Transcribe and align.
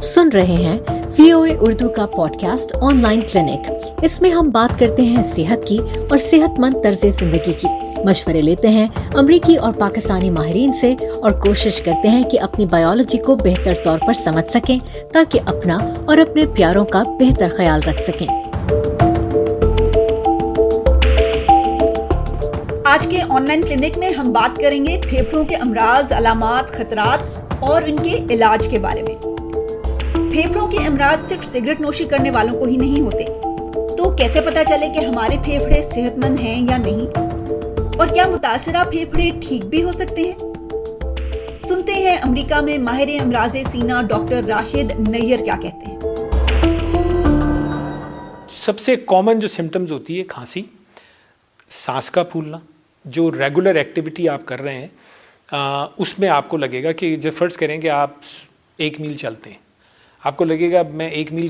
آپ 0.00 0.06
سن 0.06 0.28
رہے 0.28 0.42
ہیں 0.42 0.78
وی 1.18 1.30
او 1.30 1.42
اے 1.42 1.56
اردو 1.60 1.88
کا 1.88 2.06
pod 2.06 2.40
cost 2.40 2.76
on 2.80 3.00
line 3.00 3.20
clinic 3.32 3.72
اس 4.02 4.20
میں 4.20 4.30
ہم 4.30 4.50
بات 4.50 4.78
کرتے 4.78 5.02
ہیں 5.02 5.22
صحت 5.36 5.66
کی 5.66 5.78
اور 6.10 6.18
صحت 6.18 6.60
مند 6.60 6.74
طرز 6.84 7.04
زندگی 7.20 7.52
کی۔ 7.52 7.66
مشورے 8.04 8.42
لیتے 8.42 8.68
ہیں 8.68 8.88
امریکی 9.14 9.56
اور 9.56 9.72
پاکستانی 9.72 10.30
ماہرین 10.30 10.72
سے 10.72 10.94
اور 11.22 11.30
کوشش 11.30 11.80
کرتے 11.80 12.08
ہیں 12.08 12.22
کہ 12.22 12.40
اپنی 12.40 12.66
بایولوجی 12.66 13.18
کو 13.18 13.34
بہتر 13.34 13.74
طور 13.84 13.98
پر 14.06 14.12
سمجھ 14.12 14.50
سکیں 14.50 14.78
تاکہ 15.12 15.40
اپنا 15.46 15.78
اور 16.06 16.18
اپنے 16.18 16.44
پیاروں 16.54 16.84
کا 16.84 17.02
بہتر 17.02 17.48
خیال 17.56 17.80
رکھ 17.82 18.02
سکیں۔ 18.02 18.28
آج 22.84 23.06
کے 23.06 23.18
آن 23.28 23.46
لائن 23.46 23.62
کلینک 23.62 23.98
میں 23.98 24.10
ہم 24.10 24.32
بات 24.32 24.56
کریں 24.56 24.86
گے 24.86 25.00
پھیپھڑوں 25.10 25.44
کے 25.44 25.56
امراض، 25.56 26.12
علامات، 26.12 26.68
خطرات 26.68 27.42
اور 27.58 27.82
ان 27.86 27.96
کے 28.02 28.34
علاج 28.34 28.68
کے 28.68 28.78
بارے 28.78 29.02
میں۔ 29.02 29.09
پھیپھڑوں 30.30 30.66
کے 30.68 30.78
امراض 30.86 31.28
صرف 31.28 31.44
سگریٹ 31.44 31.80
نوشی 31.80 32.04
کرنے 32.04 32.30
والوں 32.30 32.58
کو 32.58 32.64
ہی 32.64 32.76
نہیں 32.76 33.00
ہوتے۔ 33.00 33.24
تو 33.96 34.16
کیسے 34.16 34.40
پتا 34.40 34.64
چلے 34.64 34.88
کہ 34.94 35.04
ہمارے 35.04 35.36
پھیپھڑے 35.44 35.80
صحت 35.82 36.18
مند 36.18 36.40
ہیں 36.40 36.60
یا 36.70 36.76
نہیں؟ 36.76 37.06
اور 37.98 38.06
کیا 38.06 38.26
متاثرہ 38.28 38.84
پھیپھڑے 38.84 39.30
ٹھیک 39.40 39.64
بھی 39.64 39.82
ہو 39.82 39.92
سکتے 39.92 40.22
ہیں؟ 40.22 40.38
سنتے 41.68 41.92
ہیں 41.92 42.16
امریکہ 42.16 42.60
میں 42.60 42.78
ماہر 42.78 43.08
امراض 43.22 43.56
سینہ 43.72 44.00
ڈاکٹر 44.02 44.44
راشد 44.44 44.92
نیئر 45.08 45.44
کیا 45.44 45.56
کہتے 45.62 45.90
ہیں۔ 45.90 45.98
سب 48.64 48.78
سے 48.78 48.96
کامن 48.96 49.38
جو 49.38 49.48
سمٹمز 49.48 49.92
ہوتی 49.92 50.18
ہے 50.18 50.24
کھانسی، 50.24 50.62
سانس 51.70 52.10
کا 52.10 52.22
پھولنا، 52.22 52.58
جو 53.04 53.30
ریگولر 53.32 53.74
ایکٹیویٹی 53.74 54.28
آپ 54.28 54.44
کر 54.46 54.62
رہے 54.62 54.74
ہیں 54.74 54.88
اس 55.96 56.18
میں 56.18 56.28
آپ 56.28 56.48
کو 56.48 56.56
لگے 56.56 56.82
گا 56.82 56.92
کہ 56.92 57.16
جب 57.16 57.32
فرض 57.34 57.56
کریں 57.56 57.80
کہ 57.80 57.90
آپ 57.90 58.10
ایک 58.76 59.00
میل 59.00 59.14
چلتے 59.14 59.50
ہیں۔ 59.50 59.69
آپ 60.24 60.36
کو 60.36 60.44
لگے 60.44 60.72
گا 60.72 60.82
میں 60.92 61.10
ایک 61.10 61.32
میل 61.32 61.48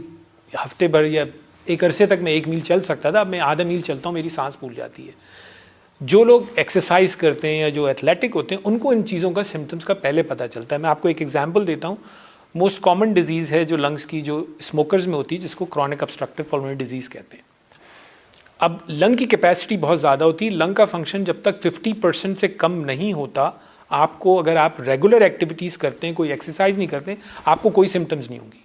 ہفتے 0.55 0.89
بھر 0.89 1.05
یا 1.05 1.25
ایک 1.65 1.85
عرصے 1.85 2.07
تک 2.07 2.15
میں 2.21 2.33
ایک 2.33 2.49
میل 2.49 2.61
چل 2.61 2.83
سکتا 2.83 3.11
تھا، 3.11 3.21
اب 3.21 3.29
میں 3.29 3.41
آدھا 3.41 3.65
میل 3.65 3.81
چلتا 3.81 4.09
ہوں، 4.09 4.15
میری 4.15 4.29
سانس 4.29 4.59
پھول 4.59 4.75
جاتی 4.75 5.07
ہے۔ 5.07 5.13
جو 6.01 6.25
لوگ 6.25 6.41
ایکسرسائز 6.57 7.17
کرتے 7.17 7.49
ہیں 7.49 7.59
یا 7.59 7.69
جو 7.69 7.87
ایتھلیٹک 7.87 8.37
ہوتے 8.37 8.55
ہیں، 8.55 8.63
ان 8.65 8.79
کو 8.79 8.91
ان 8.91 9.07
چیزوں 9.07 9.31
کا 9.31 9.45
سمٹمس 9.45 9.85
کا 9.85 9.95
پہلے 9.95 10.23
پتہ 10.23 10.45
چلتا 10.55 10.77
ہے۔ 10.77 10.81
میں 10.81 10.91
آپ 10.91 11.03
کو 11.03 11.09
ایک 11.09 11.23
ایگزامپل 11.23 11.67
دیتا 11.67 11.89
ہوں۔ 11.89 11.97
موسٹ 12.55 12.81
کامن 12.81 13.13
ڈیزیز 13.13 13.51
ہے 13.51 13.65
جو 13.65 13.77
لنگس 13.77 14.07
کی، 14.07 14.21
جو 14.21 14.45
اسموکرز 14.59 15.07
میں 15.07 15.15
ہوتی 15.15 15.37
ہے، 15.37 15.41
جس 15.41 15.55
کو 15.55 15.65
کرونک 15.65 16.03
ابسٹرکٹیو 16.03 16.45
پلمونری 16.51 16.75
ڈیزیز 16.75 17.09
کہتے 17.09 17.37
ہیں۔ 17.37 17.45
اب 18.59 18.77
لنگ 18.89 19.15
کی 19.15 19.25
کیپیسٹی 19.25 19.77
بہت 19.77 20.01
زیادہ 20.01 20.25
ہوتی 20.25 20.45
ہے۔ 20.45 20.51
لنگ 20.51 20.75
کا 20.75 20.85
فنکشن 20.85 21.25
جب 21.25 21.37
تک 21.43 21.63
ففٹی 21.63 21.93
پرسینٹ 21.93 22.39
سے 22.39 22.49
کم 22.49 22.85
نہیں 22.85 23.13
ہوتا 23.13 23.51
آپ 23.91 24.19
کو 24.19 24.39
اگر 24.39 24.57
آپ 24.57 24.81
ریگولر 24.81 25.21
ایکٹیویٹیز 25.21 25.79
کرتے 25.79 26.07
ہیں، 26.07 26.15
کوئی 26.15 26.31
ایکسرسائز 26.31 26.77
نہیں 26.79 26.87
کرتے، 26.87 27.15
آپ 27.45 27.63
کو 27.63 27.71
کوئی 27.71 27.89
سمٹمز 27.89 28.31
نہیں 28.31 28.39
ہوں 28.39 28.53
گی 28.55 28.59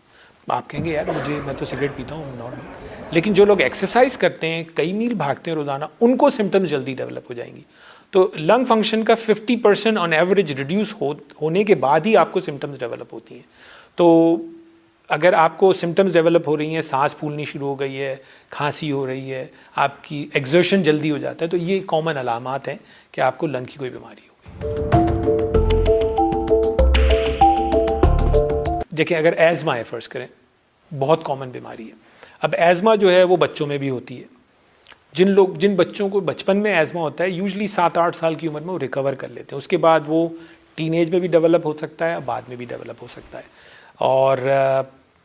آپ 0.48 0.70
کہیں 0.70 0.84
گے، 0.86 0.92
یار 0.92 1.06
مجھے، 1.08 1.40
میں 1.46 1.54
تو 1.60 1.66
سگریٹ 1.66 1.92
پیتا 1.96 2.16
ہوں 2.16 2.36
نارمل 2.38 2.88
لیکن 3.12 3.34
جو 3.34 3.46
لوگ 3.46 3.62
ایکسرسائز 3.62 4.18
کرتے 4.18 4.48
ہیں، 4.48 4.64
کئی 4.76 4.94
میل 4.94 5.14
بھاگتے 5.14 5.52
ہیں 5.52 5.56
روزانہ، 5.56 5.86
ان 6.02 6.18
کو 6.18 6.30
سمٹمز 6.30 6.70
جلدی 6.70 6.94
ڈیولپ 6.94 7.30
ہو 7.30 7.34
جائیں 7.34 7.56
گی۔ 7.56 7.62
تو 8.12 8.28
لنگ 8.36 8.66
فنکشن 8.66 9.04
کا 9.04 9.16
fifty 9.16 9.56
percent 9.56 9.98
on 9.98 10.14
average 10.14 10.52
reduce 10.52 10.94
ہونے 11.42 11.64
کے 11.64 11.76
بعد 11.76 12.06
ہی 12.06 12.18
آپ 12.18 12.32
کو 12.32 12.42
سمٹمز 12.42 12.80
ڈیولپ 12.80 13.14
ہوتی 13.14 13.36
ہیں۔ 13.36 13.42
تو 13.96 14.38
اگر 15.10 15.34
آپ 15.34 15.58
کو 15.58 15.72
سمٹمز 15.74 16.14
ڈیولپ 16.14 16.48
ہو 16.48 16.58
رہی 16.58 16.74
ہیں، 16.76 16.82
سانس 16.82 17.18
پھولنی 17.20 17.46
شروع 17.46 17.68
ہو 17.68 17.80
گئی 17.80 18.02
ہے، 18.02 18.16
کھانسی 18.50 18.92
ہو 18.92 19.06
رہی 19.08 19.34
ہے، 19.34 19.46
آپ 19.76 20.04
کی 20.04 20.26
ایگزرشن 20.34 20.84
جلدی 20.84 21.12
ہو 21.12 21.18
جاتا 21.18 21.46
ہے، 21.46 21.50
تو 21.50 21.58
یہ 21.58 21.80
کامن 21.88 22.18
علامات 22.18 22.68
ہیں 22.68 22.78
کہ 23.12 23.22
آپ 23.22 23.38
کو 23.38 23.48
لنگ 23.48 23.66
کی 23.66 23.78
کوئی 23.78 23.90
بیماری 23.90 24.28
ہو 24.28 24.34
گئی 24.64 25.05
دیکھیں، 28.92 29.18
اگر 29.18 29.34
ایزما 29.34 29.78
ہے، 29.78 29.84
فرض 29.84 30.08
کریں، 30.08 30.28
بہت 31.00 31.20
کامن 31.24 31.50
بیماری 31.50 31.88
ہے۔ 31.88 31.96
اب 32.42 32.56
ایزما 32.58 32.96
جو 32.96 33.12
ہے، 33.12 33.24
وہ 33.24 33.38
بچوں 33.38 33.68
میں 33.68 33.78
بھی 33.78 33.90
ہوتی 33.90 34.20
ہے۔ 34.20 34.24
جن 35.14 35.28
لوگ، 35.28 35.48
جن 35.48 35.76
بچوں 35.76 36.10
کو 36.10 36.20
بچپن 36.20 36.58
میں 36.58 36.78
ایزما 36.78 37.02
ہوتا 37.02 37.24
ہے 37.24 37.30
یوزلی 37.30 37.68
سات 37.68 37.98
آٹھ 37.98 38.16
سال 38.16 38.36
کی 38.36 38.48
عمر 38.48 38.62
میں 38.62 38.74
وہ 38.74 38.80
ریکور 38.80 39.14
کر 39.14 39.28
لیتے 39.28 39.48
ہیں۔ 39.52 39.58
اس 39.58 39.68
کے 39.68 39.78
بعد 39.78 40.00
وہ 40.08 40.30
ٹین 40.76 40.94
ایج 40.94 41.10
میں 41.10 41.20
بھی 41.20 41.28
ڈیولپ 41.28 41.66
ہو 41.66 41.74
سکتا 41.78 42.10
ہے، 42.10 42.16
بعد 42.26 42.42
میں 42.48 42.56
بھی 42.56 42.66
ڈیولپ 42.66 42.96
ہو 43.02 43.08
سکتا 43.12 43.38
ہے۔ 43.38 43.44
اور 43.96 44.38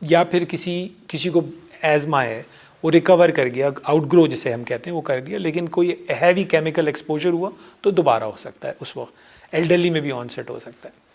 یا 0.01 0.23
پھر 0.23 0.45
کسی 0.45 0.89
کسی 1.07 1.29
کو 1.29 1.41
ایزما 1.81 2.23
ہے 2.23 2.43
وہ 2.83 2.91
ریکور 2.91 3.29
کر 3.29 3.47
گیا 3.47 3.69
آؤٹ 3.83 4.13
گرو 4.13 4.27
جسے 4.27 4.53
ہم 4.53 4.63
کہتے 4.63 4.89
ہیں، 4.89 4.97
وہ 4.97 5.01
کر 5.01 5.19
گیا، 5.27 5.37
لیکن 5.37 5.67
کوئی 5.67 5.95
ہیوی 6.21 6.43
کیمیکل 6.43 6.87
ایکسپوجر 6.87 7.29
ہوا 7.29 7.49
تو 7.81 7.91
دوبارہ 7.91 8.23
ہو 8.23 8.31
سکتا 8.39 8.67
ہے، 8.67 8.73
اس 8.79 8.97
وقت 8.97 9.13
ایلڈرلی 9.51 9.89
میں 9.89 10.01
بھی 10.01 10.11
آن 10.11 10.29
سیٹ 10.29 10.49
ہو 10.49 10.59
سکتا 10.59 10.89
ہے۔ 10.89 11.11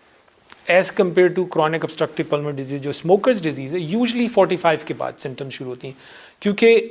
As 0.67 0.93
compare 0.93 1.29
to 1.29 1.45
chronic 1.45 1.85
obstructive 1.85 2.27
pulmonary 2.29 2.51
disease 2.51 2.83
جو 2.83 2.91
اسموکرز 2.91 3.43
ڈیزیز 3.43 3.75
ہے 3.75 3.79
یوزلی 3.79 4.29
فورٹی 4.29 4.57
فائیو 4.57 4.79
کے 4.87 4.95
بعد 4.95 5.13
سمٹم 5.19 5.51
شروع 5.51 5.71
ہوتی 5.71 5.89
ہیں۔ 5.89 5.95
کیونکہ 6.43 6.89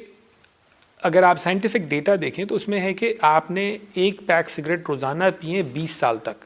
اگر 1.03 1.23
آپ 1.23 1.39
سائنٹیفک 1.39 1.77
ڈیٹا 1.77 2.11
دیکھیں 2.21 2.45
تو 2.45 2.55
اس 2.55 2.67
میں 2.67 2.79
ہے 2.79 2.93
کہ 2.93 3.13
آپ 3.21 3.51
نے 3.51 3.77
ایک 3.93 4.21
پیک 4.25 4.49
سگریٹ 4.49 4.79
روزانہ 4.87 5.23
پیے 5.39 5.63
بیس 5.63 5.91
سال 5.91 6.17
تک۔ 6.17 6.45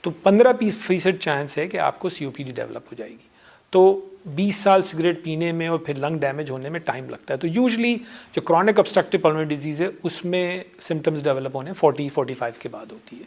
تو 0.00 0.10
پندرہ 0.10 0.52
پیس 0.52 0.74
فیصد 0.74 1.20
چانس 1.20 1.58
ہے 1.58 1.66
کہ 1.66 1.76
آپ 1.76 1.98
کو 1.98 2.08
سی 2.08 2.24
او 2.24 2.30
پی 2.30 2.42
ڈی 2.42 2.50
ڈیولپ 2.50 2.86
ہو 2.86 2.94
جائے 2.96 3.10
گی۔ 3.10 3.31
تو 3.72 4.00
بیس 4.26 4.56
سال 4.56 4.82
سگریٹ 4.82 5.22
پینے 5.24 5.52
میں 5.52 5.66
اور 5.68 5.78
پھر 5.78 5.94
لنگ 5.94 6.18
ڈیمیج 6.18 6.50
ہونے 6.50 6.68
میں 6.68 6.80
ٹائم 6.80 7.08
لگتا 7.10 7.34
ہے۔ 7.34 7.38
تو 7.38 7.46
یوزلی 7.46 7.96
جو 8.32 8.40
کرونک 8.40 8.78
ابسٹرکٹیو 8.78 9.20
پلمر 9.20 9.42
ڈیزیز 9.42 9.80
ہے، 9.80 9.86
اس 10.02 10.24
میں 10.24 10.62
سمٹمس 10.80 11.22
ڈیولپ 11.24 11.56
ہونے 11.56 11.72
فورٹی 11.72 12.08
فورٹی 12.08 12.34
فائیو 12.34 12.54
کے 12.58 12.68
بعد 12.68 12.92
ہوتی 12.92 13.16
ہے۔ 13.16 13.24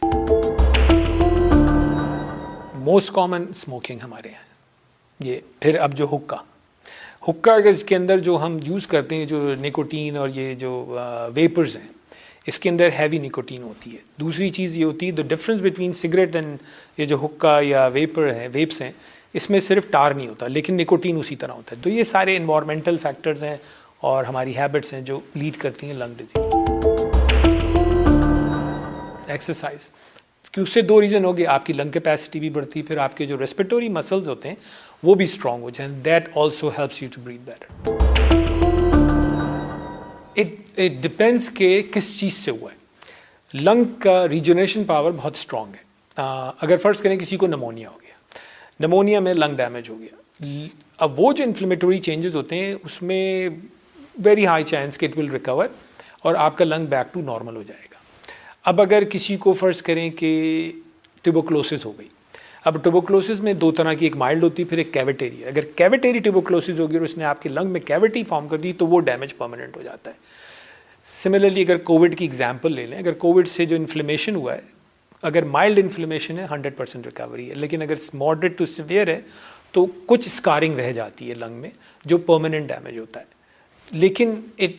موسٹ 2.74 3.12
کامن 3.12 3.44
اسموکنگ 3.50 3.98
ہمارے 4.02 4.28
یہاں 4.28 5.24
یہ 5.24 5.40
پھر 5.60 5.78
اب 5.80 5.96
جو 5.96 6.06
حکا 6.06 6.36
حکا 7.28 7.54
اس 7.70 7.84
کے 7.84 7.96
اندر 7.96 8.18
جو 8.18 8.38
ہم 8.42 8.56
یوز 8.64 8.86
کرتے 8.86 9.16
ہیں، 9.16 9.26
جو 9.26 9.54
نیکوٹین 9.60 10.16
اور 10.16 10.28
یہ 10.34 10.54
جو 10.54 10.72
ویپرز 11.34 11.76
ہیں، 11.76 11.88
اس 12.46 12.58
کے 12.58 12.68
اندر 12.68 12.88
ہیوی 12.98 13.18
نیکوٹین 13.18 13.62
ہوتی 13.62 13.92
ہے۔ 13.92 13.98
دوسری 14.20 14.50
چیز 14.50 14.76
یہ 14.76 14.84
ہوتی 14.84 15.06
ہے 15.06 15.12
the 15.12 15.22
difference 15.28 15.62
between 15.62 15.92
cigarette 15.92 16.36
and 16.36 16.56
یہ 16.98 17.06
جو 17.06 17.16
حکا 17.16 17.58
یا 17.62 17.86
ویپر 17.92 18.32
ہیں 18.34 18.48
ویپس 18.52 18.80
ہیں 18.80 18.92
اس 19.32 19.50
میں 19.50 19.60
صرف 19.60 19.86
ٹار 19.90 20.12
نہیں 20.12 20.28
ہوتا، 20.28 20.46
لیکن 20.46 20.76
نکوٹین 20.76 21.18
اسی 21.18 21.36
طرح 21.36 21.52
ہوتا 21.52 21.76
ہے۔ 21.76 21.82
تو 21.82 21.90
یہ 21.90 22.02
سارے 22.02 22.36
انوائرمنٹل 22.36 22.96
فیکٹرز 23.02 23.44
ہیں 23.44 23.56
اور 24.00 24.24
ہماری 24.24 24.56
ہیبٹس 24.56 24.92
ہیں 24.92 25.00
جو 25.00 25.20
لیڈ 25.34 25.56
کرتی 25.56 25.86
ہیں 25.86 25.94
لنگ 25.94 26.14
ڈیزیز 26.16 26.54
ایکسرسائز 29.26 29.90
کہ 30.52 30.60
اس 30.60 30.72
سے 30.72 30.82
دو 30.82 31.00
ریزن 31.00 31.24
ہوگی 31.24 31.46
آپ 31.46 31.66
کی 31.66 31.72
لنگ 31.72 31.90
کیپیسٹی 31.90 32.40
بھی 32.40 32.50
بڑھتی، 32.50 32.82
پھر 32.82 32.98
آپ 32.98 33.16
کے 33.16 33.26
جو 33.26 33.38
ریسپیٹوری 33.38 33.88
مسلز 33.88 34.28
ہوتے 34.28 34.48
ہیں، 34.48 34.56
وہ 35.02 35.14
بھی 35.14 35.24
اسٹرانگ 35.24 35.62
ہو 35.62 35.70
جائیں۔ 35.70 35.92
That 35.92 36.28
also 36.36 36.68
helps 36.68 37.02
you 37.02 37.08
to 37.14 37.20
breathe 37.24 37.42
better 37.44 37.94
it 40.36 40.80
depends 41.00 41.50
کہ 41.54 41.82
کس 41.92 42.18
چیز 42.20 42.34
سے 42.34 42.50
ہوا 42.50 42.70
ہے۔ 42.72 42.76
لنگ 43.54 43.84
کا 43.98 44.28
ریجنریشن 44.28 44.84
پاور 44.84 45.12
بہت 45.16 45.36
اسٹرانگ 45.36 45.74
ہے۔ 45.74 45.84
اگر 46.60 46.76
فرض 46.76 47.02
کریں 47.02 47.16
کسی 47.16 47.36
کو 47.36 47.46
نمونیا 47.46 47.88
ہو 47.88 47.98
گیا۔ 48.02 48.15
نمونیا 48.80 49.20
میں 49.20 49.34
لنگ 49.34 49.56
ڈیمیج 49.56 49.88
ہو 49.88 49.98
گیا۔ 50.00 50.66
اب 50.98 51.20
وہ 51.20 51.32
جو 51.32 51.44
انفلیمیٹوری 51.44 51.98
چینجز 51.98 52.36
ہوتے 52.36 52.56
ہیں، 52.56 52.74
اس 52.82 53.02
میں 53.02 53.48
ویری 54.24 54.46
ہائی 54.46 54.64
چانس 54.64 54.98
کہ 54.98 55.06
اٹ 55.06 55.16
ول 55.18 55.30
ریکور 55.30 55.66
اور 56.22 56.34
آپ 56.34 56.58
کا 56.58 56.64
لنگ 56.64 56.86
بیک 56.86 57.12
ٹو 57.14 57.20
نارمل 57.20 57.56
ہو 57.56 57.62
جائے 57.62 57.86
گا۔ 57.92 57.98
اب 58.64 58.80
اگر 58.80 59.04
کسی 59.04 59.36
کو 59.36 59.52
فرض 59.52 59.82
کریں 59.82 60.10
کہ 60.10 60.72
ٹیوبوکلوسس 61.22 61.84
ہو 61.84 61.92
گئی، 61.98 62.08
اب 62.64 62.82
ٹیوبوکلوسس 62.82 63.40
میں 63.40 63.52
دو 63.52 63.70
طرح 63.72 63.92
کی، 63.92 64.06
ایک 64.06 64.16
مائلڈ 64.16 64.42
ہوتی 64.42 64.62
ہے 64.62 64.68
پھر 64.68 64.78
ایک 64.78 64.92
کیویٹیری 64.92 65.44
اگر 65.44 65.64
کیویٹیری 65.76 66.18
ٹیوبوکلوسس 66.18 66.78
ہوگی 66.78 66.96
اور 66.96 67.04
اس 67.04 67.16
نے 67.18 67.24
آپ 67.24 67.42
کے 67.42 67.48
لنگ 67.48 67.70
میں 67.70 67.80
کیویٹی 67.80 68.22
فارم 68.24 68.48
کر 68.48 68.58
دی، 68.58 68.72
تو 68.72 68.86
وہ 68.86 69.00
ڈیمیج 69.00 69.36
پرماننٹ 69.36 69.76
ہو 69.76 69.82
جاتا 69.82 70.10
ہے۔ 70.10 70.16
سملرلی 71.22 71.62
اگر 71.62 71.76
کووڈ 71.78 72.16
کی 72.16 72.24
ایگزامپل 72.24 72.72
لے 72.72 72.86
لیں، 72.86 72.98
اگر 72.98 73.12
کووڈ 73.12 73.48
سے 73.48 73.64
جو 73.66 73.76
انفلیمیشن 73.76 74.34
ہوا 74.34 74.54
ہے 74.54 74.75
اگر 75.26 75.44
مائلڈ 75.44 75.78
انفلیمیشن 75.78 76.38
ہے 76.38 76.46
ہنڈریڈ 76.50 76.76
پرسینٹ 76.76 77.06
ریکوری 77.06 77.50
ہے۔ 77.50 77.54
لیکن 77.54 77.82
اگر 77.82 77.94
ماڈریٹ 78.14 78.58
ٹو 78.58 78.66
سویئر 78.66 79.08
ہے، 79.08 79.20
تو 79.72 79.86
کچھ 80.06 80.28
اسکارنگ 80.28 80.74
رہ 80.74 80.92
جاتی 80.92 81.30
ہے 81.30 81.34
لنگ 81.34 81.54
میں، 81.54 81.70
جو 82.04 82.18
پرماننٹ 82.18 82.68
ڈیمیج 82.68 82.98
ہوتا 82.98 83.20
ہے۔ 83.20 83.24
لیکن 83.90 84.34
اٹ 84.58 84.70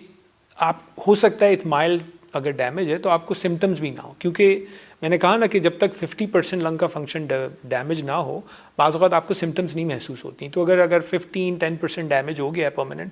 آپ، 0.56 0.76
ہو 1.08 1.16
سکتا 1.16 1.46
ہے 1.46 1.54
ات 1.54 1.66
مائلڈ 1.66 2.02
اگر 2.34 2.52
ڈیمیج 2.52 2.92
ہے، 2.92 2.98
تو 2.98 3.10
آپ 3.10 3.26
کو 3.26 3.34
سمٹمز 3.34 3.80
بھی 3.80 3.90
نہ 3.90 4.02
ہو 4.02 4.14
کیونکہ 4.20 4.66
میں 5.02 5.10
نے 5.10 5.18
کہا 5.18 5.38
نا 5.38 5.46
کہ 5.46 5.60
جب 5.60 5.72
تک 5.78 5.96
ففٹی 5.96 6.28
پرسینٹ 6.28 6.64
لنگ 6.64 6.78
کا 6.78 6.88
فنکشن 6.88 7.26
ڈیمیج 7.64 8.02
نہ 8.02 8.12
ہو، 8.12 8.42
بعض 8.78 8.94
اوقات 8.94 9.14
آپ 9.14 9.28
کو 9.28 9.34
سمٹمز 9.34 9.76
نہیں 9.76 9.86
محسوس 9.86 10.26
ہوتی۔ 10.26 10.50
تو 10.50 10.64
اگر 10.64 10.80
اگر 10.80 11.00
ففٹین 11.00 11.56
ٹین 11.56 11.76
پرسینٹ 11.76 12.10
ڈیمیج 12.10 12.40
ہو 12.40 12.56
گیا 12.56 12.66
ہے 12.66 12.70
پرماننٹ 12.70 13.12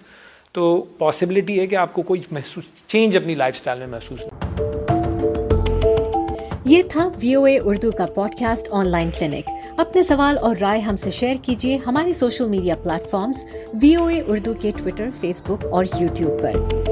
تو 0.51 0.81
پاسبلٹی 0.97 1.59
ہے 1.59 1.67
کہ 1.67 1.75
آپ 1.75 1.93
کو 1.93 2.01
کوئی 2.01 2.21
محسوس 2.31 2.63
چینج 2.87 3.17
اپنی 3.17 3.35
لائف 3.35 3.55
اسٹائل 3.55 3.79
میں 3.79 3.87
محسوس 3.87 4.21
ہو۔ 4.21 4.74
یہ 6.65 6.81
تھا 6.89 7.09
وی 7.19 7.35
او 7.35 7.43
اے 7.43 7.59
اردو 7.59 7.91
کا 7.91 8.05
pod 8.05 8.39
cost 8.39 8.67
on 8.71 8.87
line 8.87 9.09
clinic. 9.19 9.49
اپنے 9.77 10.03
سوال 10.03 10.37
اور 10.37 10.55
رائے 10.61 10.79
ہم 10.79 10.97
سے 10.97 11.11
شیئر 11.11 11.35
کیجیے 11.41 11.77
ہمارے 11.87 12.13
social 12.13 12.47
media 12.47 12.75
platforms 13.09 13.45
V 13.81 13.95
O 13.95 14.05
A 14.05 14.21
Urdu 14.27 14.53
کے 14.53 14.71
ٹویٹر، 14.77 15.09
فیس 15.19 15.41
بک 15.41 15.65
اور 15.71 15.85
یوٹیوب 15.99 16.41
پر۔ 16.41 16.84